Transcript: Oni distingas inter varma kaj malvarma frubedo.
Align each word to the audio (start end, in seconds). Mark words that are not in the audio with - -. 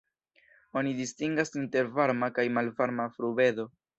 Oni 0.79 0.93
distingas 1.01 1.53
inter 1.61 1.91
varma 1.99 2.31
kaj 2.39 2.47
malvarma 2.57 3.09
frubedo. 3.19 3.67